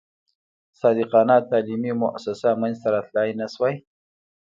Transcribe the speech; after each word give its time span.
صادقانه 0.79 1.37
تعلیمي 1.49 1.91
موسسه 2.01 2.49
منځته 2.61 2.87
راتلای 2.95 3.29
نه 3.39 3.47
شوای. 3.53 3.75